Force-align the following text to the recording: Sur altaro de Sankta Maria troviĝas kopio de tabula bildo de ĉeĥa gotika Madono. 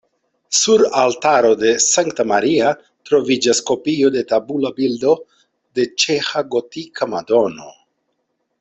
Sur 0.59 0.81
altaro 1.01 1.51
de 1.63 1.73
Sankta 1.83 2.25
Maria 2.31 2.71
troviĝas 3.09 3.61
kopio 3.69 4.11
de 4.17 4.25
tabula 4.33 4.73
bildo 4.81 5.15
de 5.81 5.87
ĉeĥa 6.05 6.45
gotika 6.57 7.11
Madono. 7.15 7.71